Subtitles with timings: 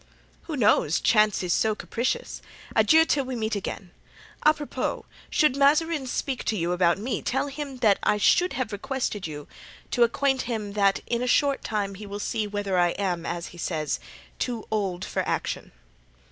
[0.45, 0.99] "Who knows?
[0.99, 2.41] Chance is so capricious.
[2.75, 3.91] Adieu, till we meet again!
[4.43, 9.27] Apropos, should Mazarin speak to you about me, tell him that I should have requested
[9.27, 9.47] you
[9.91, 13.49] to acquaint him that in a short time he will see whether I am, as
[13.49, 13.99] he says,
[14.39, 15.71] too old for action."